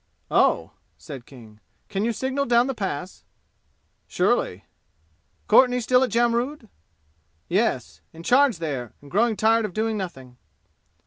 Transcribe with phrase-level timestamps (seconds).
[0.31, 1.59] "Oh!" said King.
[1.87, 3.23] "Can you signal down the Pass?"
[4.07, 4.65] "Surely."
[5.47, 6.69] "Courtenay still at Jamrud?"
[7.47, 8.01] "Yes.
[8.11, 10.37] In charge there and growing tired of doing nothing."